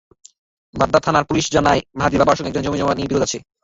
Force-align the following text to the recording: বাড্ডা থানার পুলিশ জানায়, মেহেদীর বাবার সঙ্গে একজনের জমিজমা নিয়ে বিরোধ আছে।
বাড্ডা 0.73 0.99
থানার 1.05 1.27
পুলিশ 1.29 1.45
জানায়, 1.55 1.81
মেহেদীর 1.97 2.19
বাবার 2.21 2.37
সঙ্গে 2.37 2.49
একজনের 2.49 2.67
জমিজমা 2.67 2.93
নিয়ে 2.95 3.09
বিরোধ 3.09 3.23
আছে। 3.25 3.37